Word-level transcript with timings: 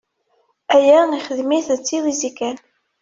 Aya 0.75 0.99
ixdem-it 1.19 1.67
d 1.77 1.79
tiwizi 1.87 2.31
kan. 2.37 2.57